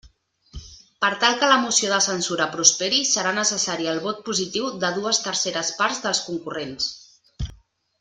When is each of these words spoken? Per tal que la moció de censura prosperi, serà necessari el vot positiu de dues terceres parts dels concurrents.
Per 1.03 1.09
tal 1.23 1.35
que 1.41 1.49
la 1.51 1.57
moció 1.65 1.91
de 1.91 1.99
censura 2.07 2.47
prosperi, 2.57 3.03
serà 3.11 3.35
necessari 3.37 3.93
el 3.95 4.03
vot 4.09 4.27
positiu 4.33 4.73
de 4.87 4.95
dues 5.01 5.23
terceres 5.31 5.73
parts 5.83 6.05
dels 6.09 6.27
concurrents. 6.33 6.93